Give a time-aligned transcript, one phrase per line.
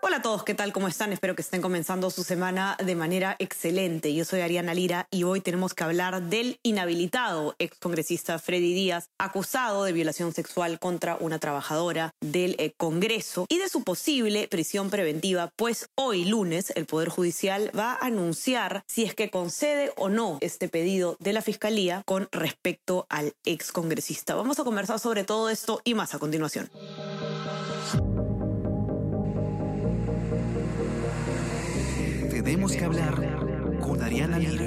[0.00, 0.72] Hola a todos, ¿qué tal?
[0.72, 1.12] ¿Cómo están?
[1.12, 4.14] Espero que estén comenzando su semana de manera excelente.
[4.14, 9.82] Yo soy Ariana Lira y hoy tenemos que hablar del inhabilitado excongresista Freddy Díaz, acusado
[9.82, 15.50] de violación sexual contra una trabajadora del eh, Congreso y de su posible prisión preventiva,
[15.56, 20.38] pues hoy lunes el Poder Judicial va a anunciar si es que concede o no
[20.40, 24.36] este pedido de la Fiscalía con respecto al excongresista.
[24.36, 26.70] Vamos a conversar sobre todo esto y más a continuación.
[32.48, 33.14] Tenemos que hablar
[33.78, 34.64] con Ariana Lira.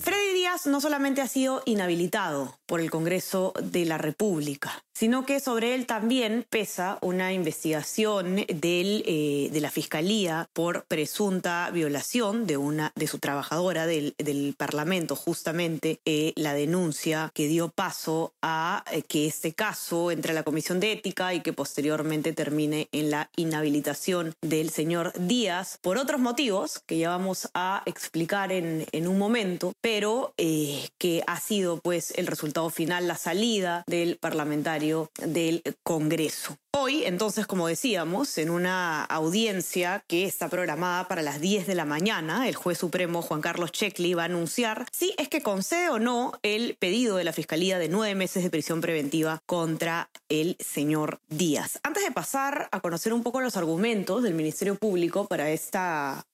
[0.00, 5.40] Freddy Díaz no solamente ha sido inhabilitado por el Congreso de la República, sino que
[5.40, 12.92] sobre él también pesa una investigación eh, de la Fiscalía por presunta violación de, una,
[12.96, 14.14] de su trabajadora del,
[14.56, 20.42] Parlamento, justamente eh, la denuncia que dio paso a eh, que este caso entre la
[20.42, 26.20] Comisión de Ética y que posteriormente termine en la inhabilitación del señor Díaz por otros
[26.20, 32.12] motivos que ya vamos a explicar en, en un momento, pero que ha sido pues
[32.16, 36.56] el resultado final, la salida del parlamentario del Congreso.
[36.86, 41.84] Hoy, entonces, como decíamos, en una audiencia que está programada para las 10 de la
[41.84, 45.98] mañana, el juez supremo Juan Carlos Checli va a anunciar si es que concede o
[45.98, 51.18] no el pedido de la Fiscalía de nueve meses de prisión preventiva contra el señor
[51.28, 51.80] Díaz.
[51.82, 56.24] Antes de pasar a conocer un poco los argumentos del Ministerio Público para, esta,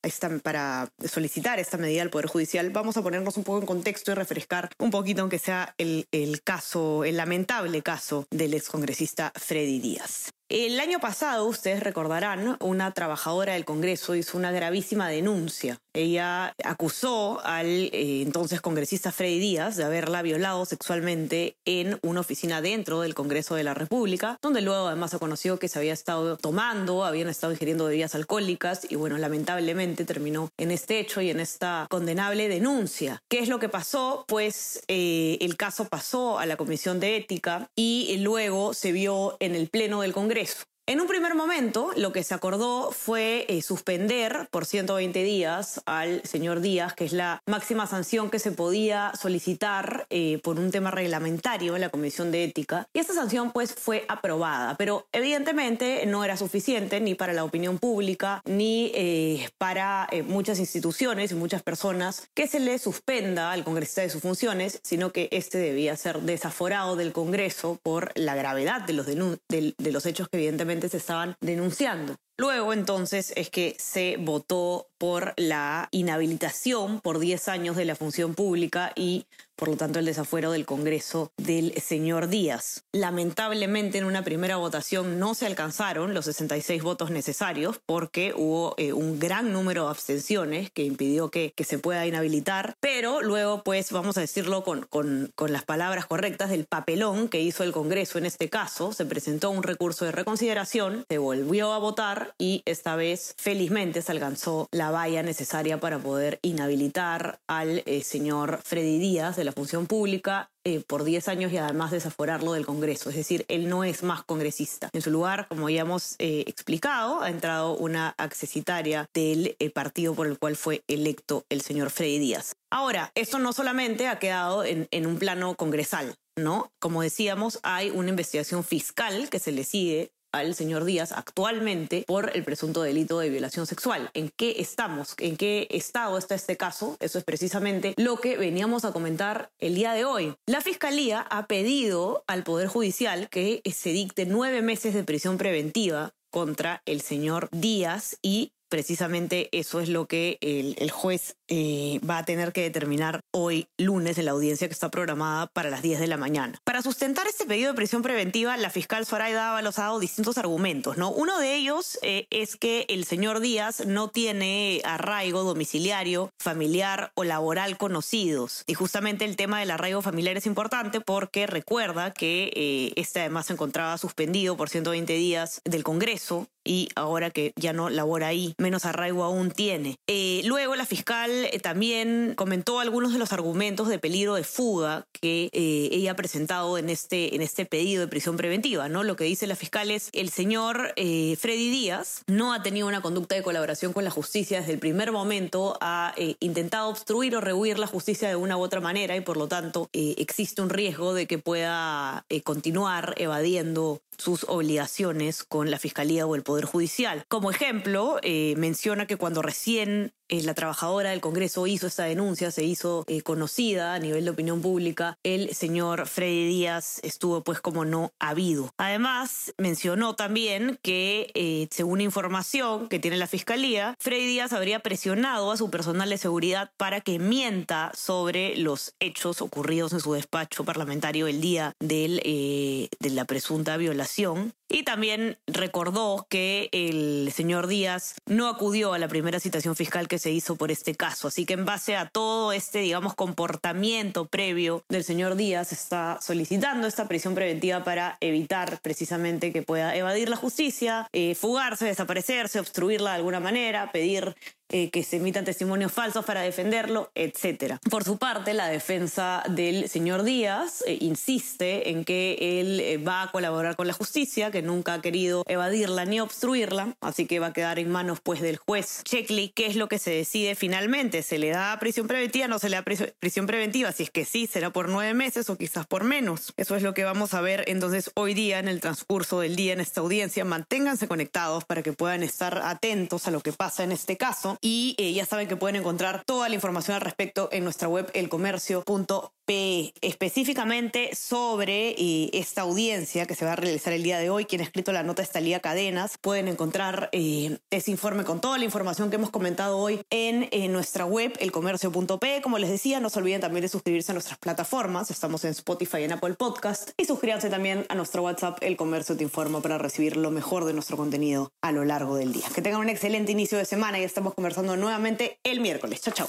[0.42, 4.16] para solicitar esta medida al Poder Judicial, vamos a ponernos un poco en contexto y
[4.16, 10.30] refrescar un poquito, aunque sea el, el caso, el lamentable caso del excongresista Freddy Díaz.
[10.54, 15.78] El año pasado, ustedes recordarán, una trabajadora del Congreso hizo una gravísima denuncia.
[15.94, 22.60] Ella acusó al eh, entonces congresista Freddy Díaz de haberla violado sexualmente en una oficina
[22.60, 26.36] dentro del Congreso de la República, donde luego además se conoció que se había estado
[26.36, 31.40] tomando, habían estado ingiriendo bebidas alcohólicas y bueno, lamentablemente terminó en este hecho y en
[31.40, 33.22] esta condenable denuncia.
[33.30, 34.26] ¿Qué es lo que pasó?
[34.28, 39.54] Pues eh, el caso pasó a la Comisión de Ética y luego se vio en
[39.54, 40.71] el Pleno del Congreso eso.
[40.84, 46.22] En un primer momento, lo que se acordó fue eh, suspender por 120 días al
[46.24, 50.90] señor Díaz, que es la máxima sanción que se podía solicitar eh, por un tema
[50.90, 52.88] reglamentario en la Comisión de Ética.
[52.92, 57.78] Y esta sanción pues fue aprobada, pero evidentemente no era suficiente ni para la opinión
[57.78, 64.00] pública ni eh, para muchas instituciones y muchas personas que se le suspenda al congresista
[64.02, 68.94] de sus funciones, sino que este debía ser desaforado del Congreso por la gravedad de
[68.94, 72.16] los, de los hechos que evidentemente se estaban denunciando.
[72.38, 78.34] Luego entonces es que se votó por la inhabilitación por 10 años de la función
[78.34, 79.26] pública y
[79.56, 82.84] por lo tanto el desafuero del Congreso del señor Díaz.
[82.92, 88.92] Lamentablemente en una primera votación no se alcanzaron los 66 votos necesarios porque hubo eh,
[88.92, 94.16] un gran número de abstenciones que impidió que, se pueda inhabilitar, pero luego pues vamos
[94.18, 98.26] a decirlo con, con, con las palabras correctas del papelón que hizo el Congreso en
[98.26, 103.34] este caso, se presentó un recurso de reconsideración, se volvió a votar y esta vez
[103.38, 109.44] felizmente se alcanzó la valla necesaria para poder inhabilitar al eh, señor Freddy Díaz de
[109.44, 113.10] la función pública eh, por 10 años y además desaforarlo del Congreso.
[113.10, 114.88] Es decir, él no es más congresista.
[114.92, 120.26] En su lugar, como ya hemos eh, explicado, ha entrado una accesitaria del partido por
[120.26, 122.54] el cual fue electo el señor Freddy Díaz.
[122.70, 126.70] Ahora, esto no solamente ha quedado en, en un plano congresal, ¿no?
[126.80, 132.34] Como decíamos, hay una investigación fiscal que se le sigue al señor Díaz actualmente por
[132.34, 134.10] el presunto delito de violación sexual.
[134.14, 135.14] ¿En qué estamos?
[135.18, 136.96] ¿En qué estado está este caso?
[137.00, 140.34] Eso es precisamente lo que veníamos a comentar el día de hoy.
[140.46, 146.14] La Fiscalía ha pedido al Poder Judicial que se dicte nueve meses de prisión preventiva
[146.30, 152.24] contra el señor Díaz y precisamente eso es lo que el, juez eh, va a
[152.24, 156.06] tener que determinar hoy lunes en la audiencia que está programada para las 10 de
[156.06, 156.58] la mañana.
[156.64, 160.96] Para sustentar este pedido de prisión preventiva, la fiscal Zoraida Ábalos ha dado distintos argumentos.
[160.96, 161.10] ¿no?
[161.10, 167.24] Uno de ellos eh, es que el señor Díaz no tiene arraigo domiciliario, familiar o
[167.24, 168.64] laboral conocidos.
[168.66, 173.48] Y justamente el tema del arraigo familiar es importante porque recuerda que eh, este además
[173.48, 178.54] se encontraba suspendido por 120 días del Congreso y ahora que ya no labora ahí,
[178.58, 179.96] menos arraigo aún tiene.
[180.06, 185.06] Eh, luego la fiscal eh, también comentó algunos de los argumentos de peligro de fuga
[185.12, 188.88] que eh, ella ha presentado en este, en este pedido de prisión preventiva.
[188.88, 189.02] ¿no?
[189.02, 193.34] Lo que dice la fiscal es, el señor Freddy Díaz no ha tenido una conducta
[193.34, 197.86] de colaboración con la justicia desde el primer momento, ha intentado obstruir o rehuir la
[197.86, 201.38] justicia de una u otra manera y por lo tanto existe un riesgo de que
[201.38, 207.24] pueda continuar evadiendo sus obligaciones con la Fiscalía o el Poder Judicial.
[207.28, 212.50] Como ejemplo, eh, menciona que cuando recién eh, la trabajadora del Congreso hizo esta denuncia,
[212.50, 217.60] se hizo eh, conocida a nivel de opinión pública, el señor Freddy Díaz estuvo pues
[217.60, 218.72] como no habido.
[218.78, 225.56] Además, mencionó también que según información que tiene la Fiscalía, Freddy Díaz habría presionado a
[225.58, 231.26] su personal de seguridad para que mienta sobre los hechos ocurridos en su despacho parlamentario
[231.26, 238.94] el día de la presunta violación y también recordó que el señor Díaz no acudió
[238.94, 241.28] a la primera citación fiscal que se hizo por este caso.
[241.28, 246.86] Así que en base a todo este, digamos, comportamiento previo del señor Díaz, está solicitando
[246.86, 253.10] esta prisión preventiva para evitar precisamente que pueda evadir la justicia, eh, fugarse, desaparecerse, obstruirla
[253.10, 254.34] de alguna manera, pedir
[254.72, 257.76] eh, que se emitan testimonios falsos para defenderlo, etc.
[257.90, 263.22] Por su parte, la defensa del señor Díaz eh, insiste en que él eh, va
[263.22, 267.48] a colaborar con la justicia, que nunca ha querido evadirla ni obstruirla, así que va
[267.48, 271.22] a quedar en manos pues del juez Checkley qué es lo que se decide finalmente.
[271.22, 272.48] ¿Se le da prisión preventiva?
[272.48, 273.92] ¿No se le da prisión preventiva?
[273.92, 276.54] Si es que sí, será por nueve meses o quizás por menos.
[276.56, 279.74] Eso es lo que vamos a ver entonces hoy día en el transcurso del día
[279.74, 280.46] en esta audiencia.
[280.46, 284.94] Manténganse conectados para que puedan estar atentos a lo que pasa en este caso y
[284.96, 289.92] eh, ya saben que pueden encontrar toda la información al respecto en nuestra web elcomercio.pe,
[290.00, 294.44] específicamente sobre eh, esta audiencia que se va a realizar el día de hoy.
[294.44, 296.16] Quien ha escrito la nota es Talía Cadenas.
[296.20, 301.04] Pueden encontrar eh, ese informe con toda la información que hemos comentado hoy en, nuestra
[301.04, 302.40] web elcomercio.pe.
[302.40, 305.10] Como les decía, no se olviden también de suscribirse a nuestras plataformas.
[305.10, 306.90] Estamos en Spotify y en Apple Podcast.
[306.96, 310.72] Y suscríbanse también a nuestro WhatsApp El Comercio Te Informa para recibir lo mejor de
[310.72, 312.46] nuestro contenido a lo largo del día.
[312.54, 316.00] Que tengan un excelente inicio de semana y estamos conversando conversando nuevamente el miércoles.
[316.02, 316.28] Chao, chao.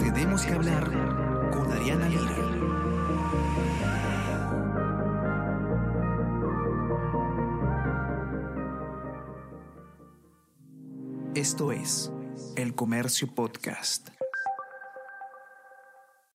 [0.00, 0.90] Tenemos que hablar
[1.50, 2.36] con Ariana Lira.
[11.34, 12.10] Esto es
[12.56, 14.15] El Comercio Podcast.